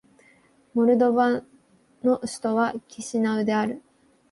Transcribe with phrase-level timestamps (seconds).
[0.73, 1.29] モルドバ
[2.01, 3.83] の首都はキシナウである